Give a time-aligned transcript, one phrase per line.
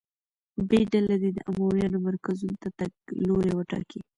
[0.67, 2.91] ب ډله دې د امویانو مرکزونو ته تګ
[3.27, 3.99] لوری وټاکي.